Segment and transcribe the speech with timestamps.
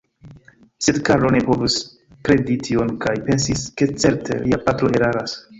[0.85, 1.75] Sed Karlo ne povis
[2.29, 5.41] kredi tion kaj pensis, ke certe lia patro eraras.